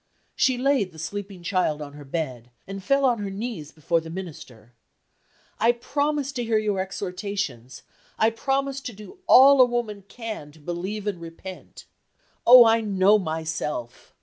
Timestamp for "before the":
3.71-4.09